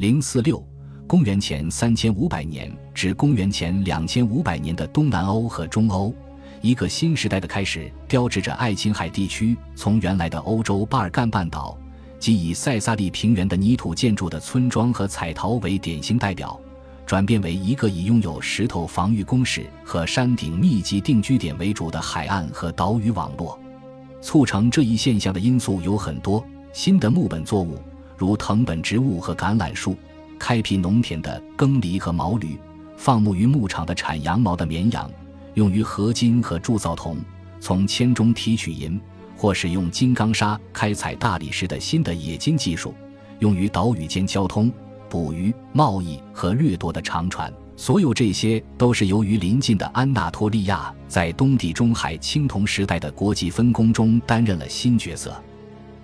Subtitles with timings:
[0.00, 0.66] 零四六，
[1.06, 6.14] 公元前三千五百年至公元前两千五百年的东南欧和中欧，
[6.62, 11.76] 一个新时代的开始，标志着爱琴海地区从原来的欧洲巴尔干半岛，
[12.18, 16.58] 即以塞萨利平原的泥土建筑的村庄和彩陶为典型代表。
[17.04, 23.60] 转变为一个以拥有石头防御工事和山顶密集定居点为主的海岸和岛屿网络。
[24.22, 26.42] 促成这一现象的因素有很多：
[26.72, 27.78] 新的木本作物，
[28.20, 29.94] 如藤本植物和橄榄树；
[30.38, 32.50] 开辟农田的耕犁和毛驴；
[32.94, 35.08] 放牧于牧场的产羊毛的绵羊；
[35.54, 37.16] 用于合金和铸造铜；
[37.60, 39.00] 从铅中提取银，
[39.38, 42.90] 或使用金刚砂开采大理石的新的冶金技术；
[43.38, 44.70] 用于岛屿间交通。
[45.08, 55.34] 捕鱼、贸易和掠夺的长船，所有这些都是由于邻近的安纳托利亚在东地中海青铜时代的国际分工中担任了新角色。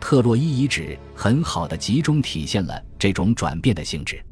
[0.00, 4.22] 特洛伊遗址很好的集中体现了这种转变的性质。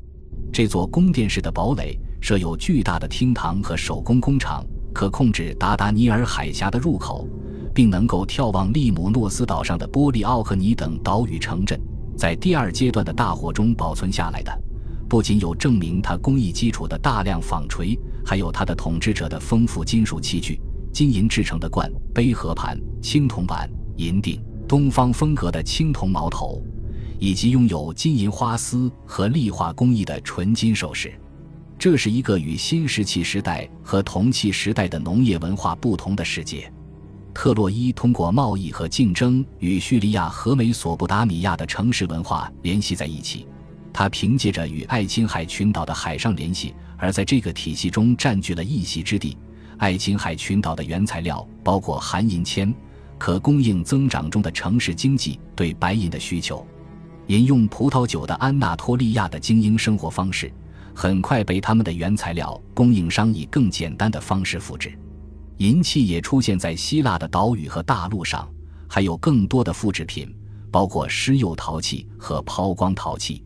[0.53, 7.29] 这座宫殿式的堡垒设有巨大的厅堂和手工工厂，可控制达达尼尔海峡的入口，
[7.75, 11.81] 并能够眺望利姆诺斯岛上的波利奥克尼等岛屿城镇。
[12.17, 14.57] 在第二阶段的大火中保存下来的，
[15.09, 20.61] 不仅有证明它工艺基础的大量纺锤，还有它的统治者的丰富金属器具：
[20.93, 24.41] 金银制成的罐、杯和盘、青铜碗、银锭、
[24.75, 26.61] 东方风格的青铜矛头，
[27.21, 31.15] 以及拥有金银花丝和立化工艺的纯金首饰。
[31.79, 36.69] 这是一个与新石器时代和铜器时代的农业文化不同的世界。
[37.33, 43.47] 特洛伊通过贸易和竞争与叙利亚和美索不达米亚的城市文化联系在一起，
[43.93, 49.39] 它凭借着与爱琴海群岛的海上联系，而在这个体系中占据了一席之地。
[49.79, 52.75] 爱琴海群岛的原材料包括含银铅，
[53.19, 56.67] 可供应增长中的城市经济对白银的需求。
[57.29, 60.53] 饮用葡萄酒的安纳托利亚的精英生活方式，
[60.95, 64.93] 很快被他们的原材料供应商以更简单的方式复制。
[65.59, 68.47] 银器也出现在希腊的岛屿和大陆上，
[68.89, 70.35] 还有更多的复制品，
[70.71, 73.43] 包括施釉陶器和抛光陶器。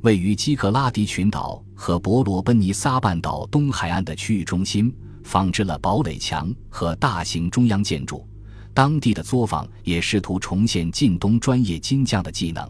[0.00, 4.92] 位于基克拉迪群岛和伯罗奔尼撒半岛东海岸的区域中心，
[5.22, 8.26] 仿制了堡垒墙和大型中央建筑。
[8.74, 12.66] 当地的作坊也试图重现近东专业金匠的技能。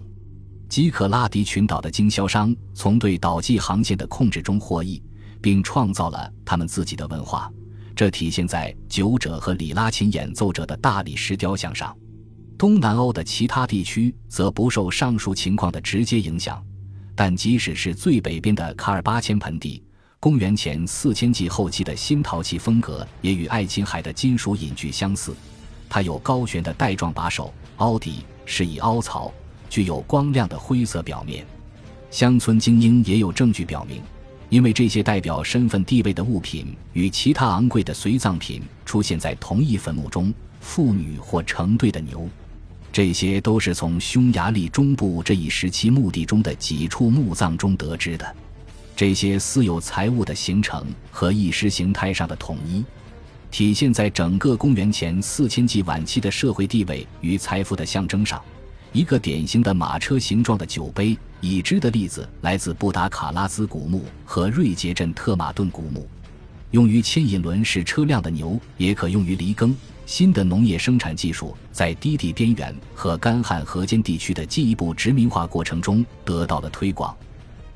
[0.68, 5.02] 基克拉迪群岛的经销商从对岛际航线的控制中获益，
[5.40, 7.52] 并创造了他们自己的文化。
[7.94, 11.94] 这体现在酒者和里拉琴演奏者的大理石雕像上。
[12.56, 16.64] 东南欧的其他地区则不受上述情况的直接影响，
[17.14, 19.82] 但即使是最北边的卡尔巴阡盆地，
[20.18, 25.34] 公元前四千纪后期的新陶器风格也与爱琴海的金属隐具相似。
[25.94, 29.30] 它有高悬的带状把手，凹底，是以凹槽，
[29.68, 31.44] 具有光亮的灰色表面。
[32.10, 34.00] 乡村精英也有证据表明。
[34.48, 40.32] 因为这些代表身份地位的物品与其他昂贵的随葬品出现在同一坟墓中，
[40.62, 42.26] 妇女或成对的牛，
[42.90, 48.34] 这些都是从匈牙利中部这一时期墓地中的几处墓葬中得知的。
[48.96, 52.82] 这些私有财物的形成和意识形态上的统一，
[53.52, 58.42] 体现在整个公元前四千纪晚期的社会地位与财富的象征上。
[58.92, 66.08] 一个典型的马车形状的酒杯，已知的例子来自布达卡拉斯古墓和瑞杰镇特马顿古墓。
[66.70, 69.76] 用于牵引轮式车辆的牛，也可用于犁耕。
[70.06, 77.14] 新的农业生产技术在低地边缘和干旱河间地区的进一步殖民化过程中得到了推广。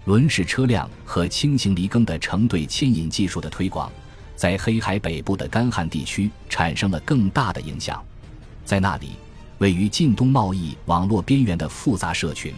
[0.06, 3.92] 轮式车辆和轻型犁耕的成对牵引技术的推广，
[4.36, 8.00] 在黑海北部的干旱地区产生了更大的影响。
[8.64, 9.10] 在那里。
[9.58, 12.52] 位于近东贸易网络边缘的复杂社群，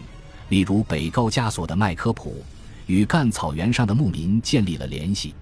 [0.49, 2.43] 例如北高加索的麦科普，
[2.87, 5.33] 与干草原上的牧民建立了联系。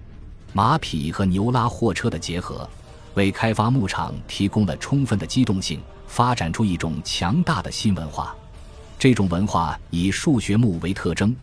[0.53, 2.69] 马匹和牛拉货车的结合，
[3.15, 8.35] 为开发牧场提供了充分的机动性，发展出一种强大的新文化。
[8.99, 11.35] 这种文化以数学木为特征，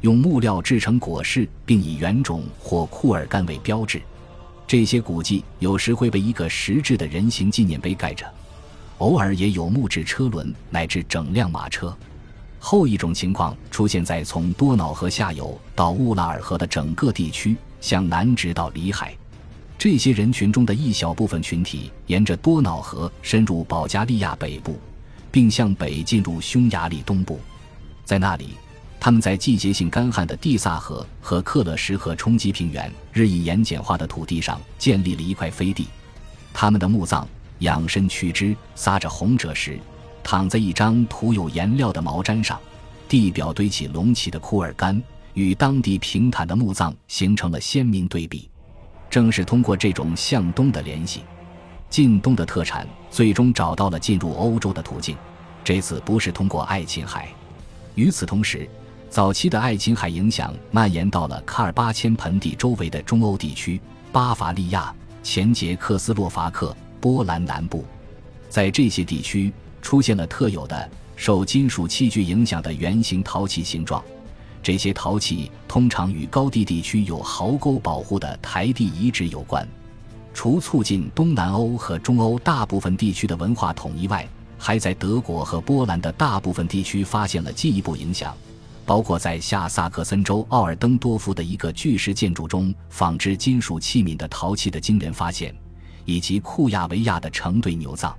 [0.00, 4.00] 用木料制成果饰，并以原种或库尔干为标志。
[4.68, 8.30] 这些古迹有时会被一个实质的人形纪念碑盖着。
[8.98, 11.96] 偶尔也有木质车轮乃至整辆马车。
[12.58, 19.16] 后一种情况出现在从多瑙河下游到乌拉尔河的整个地区，向南直到里海。
[19.78, 24.78] 这些人群中的一小部分群体沿着多瑙河深入保加利亚北部，
[25.30, 27.40] 并向北进入匈牙利东部。
[28.04, 28.50] 在那里，
[29.00, 35.86] 他们在季节性干旱的蒂萨河和克勒什河冲击平原、日益盐碱化的土地上建立了一块飞地。
[36.52, 37.26] 他们的墓葬。
[37.60, 39.80] 仰身屈肢，撒着红赭石，
[40.22, 42.56] 躺在一张涂有颜料的毛毡上，
[43.08, 45.02] 地表堆起隆起的库尔干，
[45.34, 48.48] 与当地平坦的墓葬形成了鲜明对比。
[49.10, 51.24] 正是通过这种向东的联系，
[51.90, 55.16] 晋东的特产最终找到了进入欧洲的途径。
[55.64, 57.28] 这次不是通过爱琴海。
[57.96, 58.70] 与此同时，
[59.10, 63.80] 早期的爱琴海影响蔓延到了喀尔巴阡盆地周围的中欧地区，
[64.12, 67.84] 巴伐利亚、前捷克斯洛伐克、波兰南部。
[68.50, 74.02] 在这些地区出现了特有的受金属器具影响的圆形陶器形状，
[74.62, 79.66] 这些陶器通常与高地地区有壕沟保护的台地遗址有关。
[80.34, 84.28] 除促进东南欧和中欧大部分地区的文化统一外，
[84.58, 88.36] 还在德国和波兰的大部分地区发现了进一步影响，
[88.88, 95.54] 包括在下萨克森州奥尔登多夫的一个巨石建筑中仿制金属器皿的陶器的惊人发现，
[96.06, 98.16] 以及库亚维亚的成对牛葬。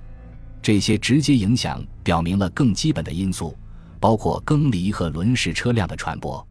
[0.62, 3.58] 这些直接影响表明了更基本的因素，
[3.98, 6.46] 包括耕犁和轮式车辆的传播。